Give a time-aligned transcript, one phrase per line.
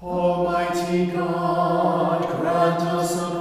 [0.00, 3.37] Almighty God, grant us a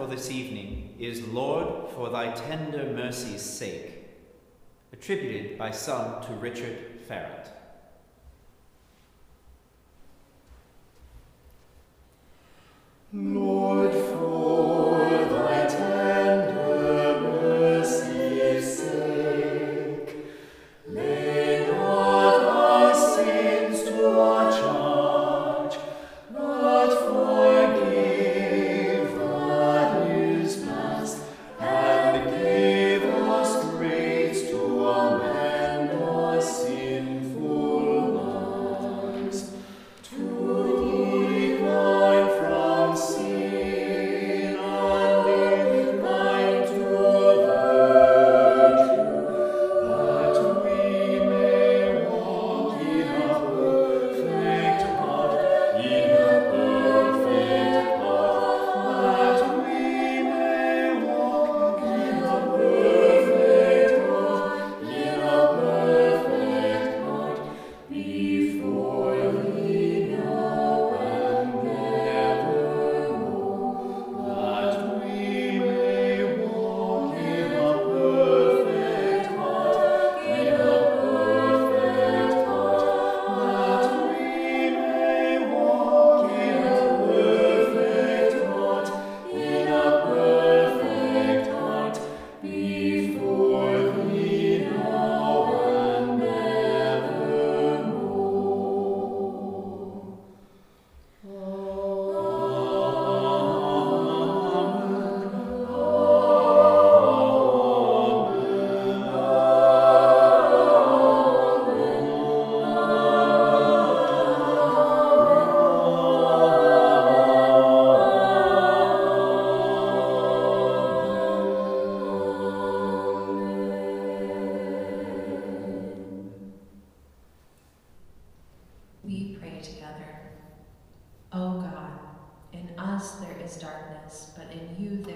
[0.00, 4.08] for this evening is Lord, for thy tender mercy's sake,
[4.94, 7.50] attributed by some to Richard Farrant.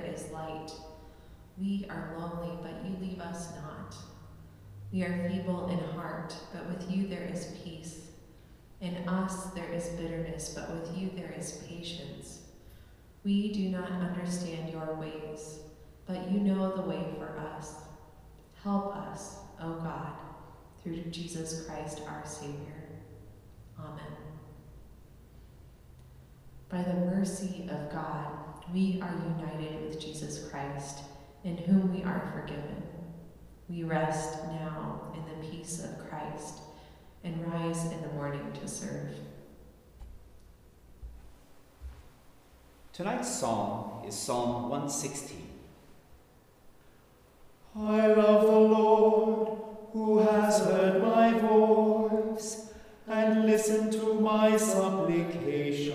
[0.00, 0.70] There is light.
[1.58, 3.96] We are lonely, but you leave us not.
[4.92, 8.00] We are feeble in heart, but with you there is peace.
[8.80, 12.42] In us there is bitterness, but with you there is patience.
[13.24, 15.58] We do not understand your ways,
[16.06, 17.74] but you know the way for us.
[18.62, 20.12] Help us, O God,
[20.82, 22.88] through Jesus Christ our Savior.
[23.78, 24.16] Amen.
[26.68, 31.00] By the mercy of God, we are united with Jesus Christ,
[31.44, 32.82] in whom we are forgiven.
[33.68, 36.60] We rest now in the peace of Christ
[37.24, 39.10] and rise in the morning to serve.
[42.92, 45.48] Tonight's psalm is Psalm 116.
[47.76, 49.58] I love the Lord,
[49.92, 52.72] who has heard my voice
[53.06, 55.87] and listened to my supplication.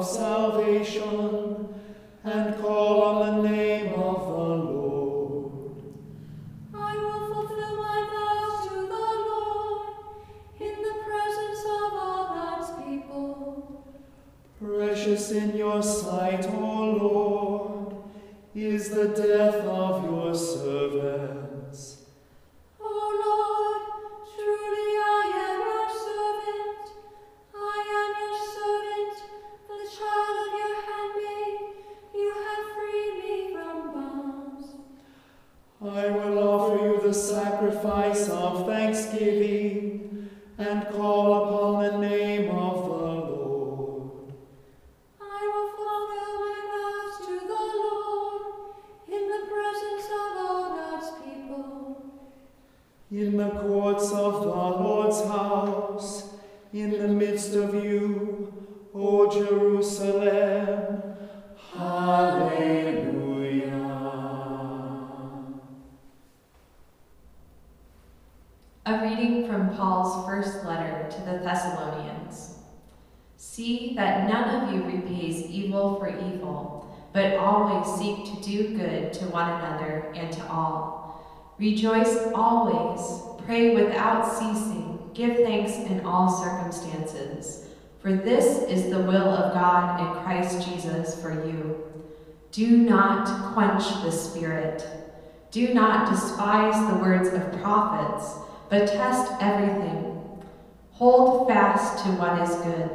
[0.00, 0.69] Of salvation
[37.14, 39.59] sacrifice of thanksgiving
[69.46, 72.58] from Paul's first letter to the Thessalonians.
[73.36, 79.12] See that none of you repays evil for evil, but always seek to do good
[79.14, 81.54] to one another and to all.
[81.58, 87.66] Rejoice always, pray without ceasing, give thanks in all circumstances,
[88.00, 91.84] for this is the will of God in Christ Jesus for you.
[92.52, 94.86] Do not quench the Spirit.
[95.50, 98.36] Do not despise the words of prophets,
[98.70, 100.16] but test everything.
[100.92, 102.88] Hold fast to what is good.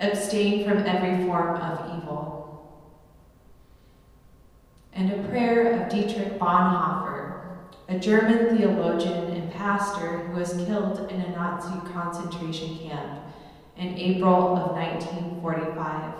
[0.00, 2.96] Abstain from every form of evil.
[4.94, 7.58] And a prayer of Dietrich Bonhoeffer,
[7.88, 13.20] a German theologian and pastor who was killed in a Nazi concentration camp
[13.76, 16.14] in April of 1945.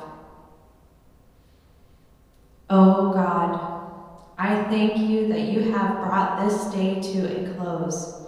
[2.68, 3.76] Oh God,
[4.36, 8.25] I thank you that you have brought this day to a close.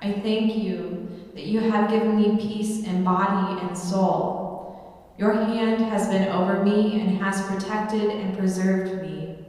[0.00, 5.14] I thank you that you have given me peace in body and soul.
[5.18, 9.44] Your hand has been over me and has protected and preserved me.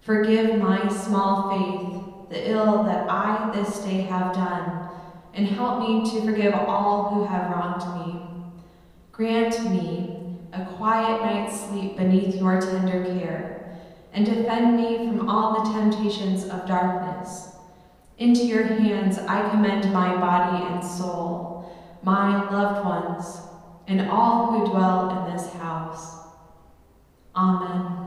[0.00, 4.88] Forgive my small faith, the ill that I this day have done,
[5.34, 8.20] and help me to forgive all who have wronged me.
[9.12, 13.78] Grant me a quiet night's sleep beneath your tender care,
[14.12, 17.55] and defend me from all the temptations of darkness.
[18.18, 21.70] Into your hands I commend my body and soul,
[22.02, 23.40] my loved ones,
[23.86, 26.16] and all who dwell in this house.
[27.34, 28.06] Amen.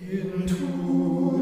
[0.00, 1.35] Into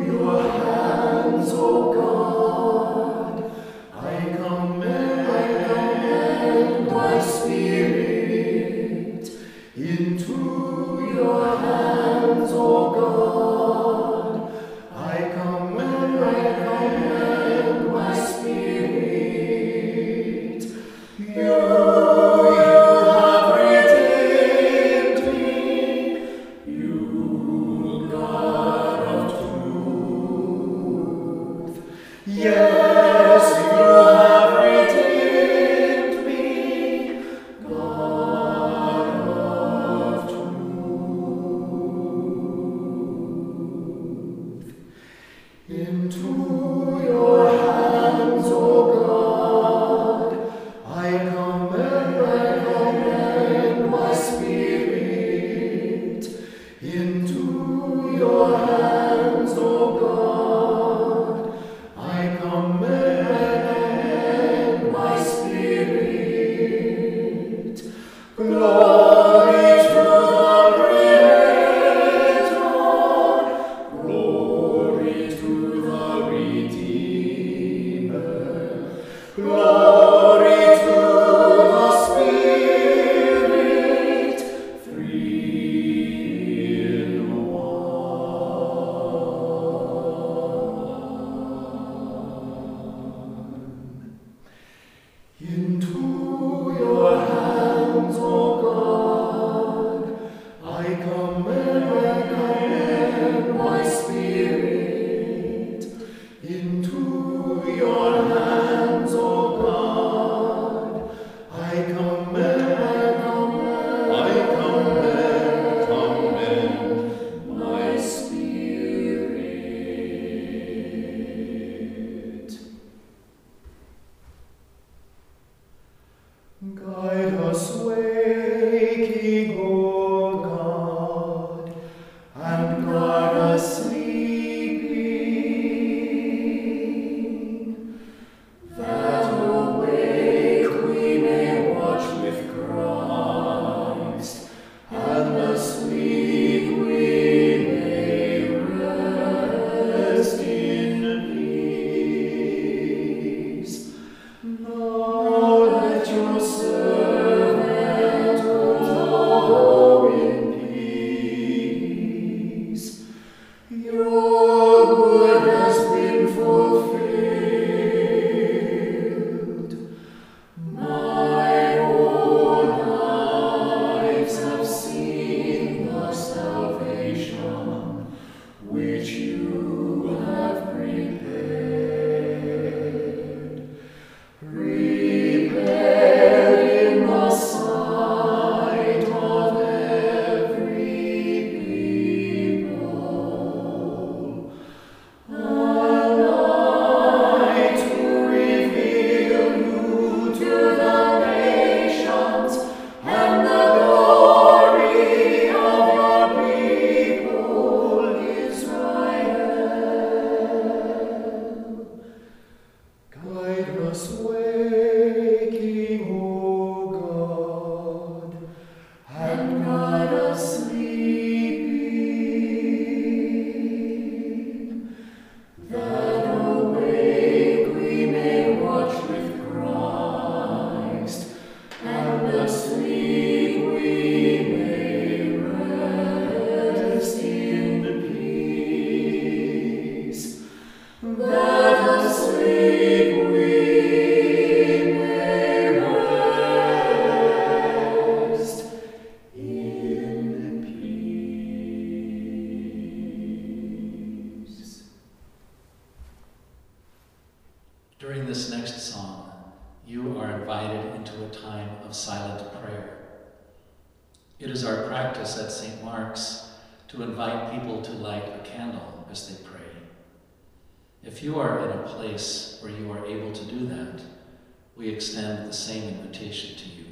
[274.77, 276.85] we extend the same invitation to you.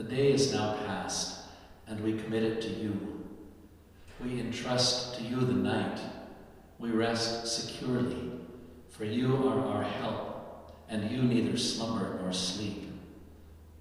[0.00, 1.40] The day is now past,
[1.86, 3.22] and we commit it to you.
[4.24, 6.00] We entrust to you the night.
[6.78, 8.32] We rest securely,
[8.88, 12.90] for you are our help, and you neither slumber nor sleep.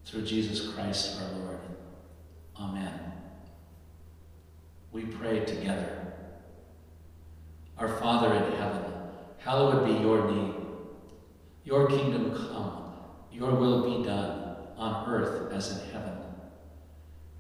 [0.03, 1.59] Through Jesus Christ our Lord.
[2.59, 2.99] Amen.
[4.91, 6.05] We pray together.
[7.77, 8.91] Our Father in heaven,
[9.37, 10.55] hallowed be your name.
[11.63, 12.91] Your kingdom come,
[13.31, 14.38] your will be done,
[14.79, 16.17] on earth as in heaven.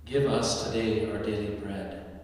[0.05, 2.19] Give us today our daily bread.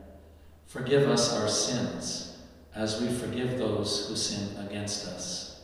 [0.65, 2.38] Forgive us our sins,
[2.75, 5.63] as we forgive those who sin against us.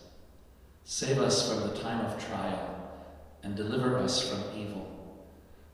[0.86, 2.92] Save us from the time of trial,
[3.44, 4.88] and deliver us from evil.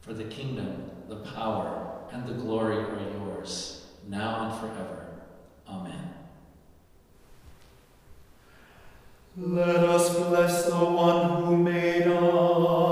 [0.01, 5.07] For the kingdom, the power, and the glory are yours, now and forever.
[5.67, 6.13] Amen.
[9.35, 12.86] Let us bless the one who made us.